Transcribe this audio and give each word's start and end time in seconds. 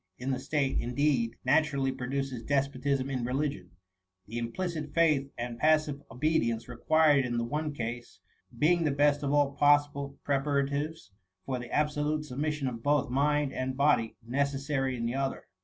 in 0.17 0.31
the 0.31 0.37
state^ 0.37 0.79
indeed, 0.81 1.35
naturally 1.45 1.91
produces 1.91 2.41
despotism 2.41 3.07
in 3.07 3.23
religion; 3.23 3.69
the 4.25 4.39
implicit 4.39 4.95
faith 4.95 5.29
and 5.37 5.59
passive 5.59 6.01
obedience 6.09 6.67
required 6.67 7.23
in 7.23 7.37
the 7.37 7.43
one 7.43 7.71
case, 7.71 8.19
being 8.57 8.83
the 8.83 8.89
best 8.89 9.21
of 9.21 9.31
all 9.31 9.51
possible 9.51 10.17
preparatives 10.25 11.11
for 11.45 11.59
the 11.59 11.69
absolute 11.71 12.25
submission 12.25 12.67
of 12.67 12.81
both 12.81 13.11
mind 13.11 13.53
and 13.53 13.77
body 13.77 14.15
necessary 14.25 14.97
in 14.97 15.05
the 15.05 15.13
other. 15.13 15.45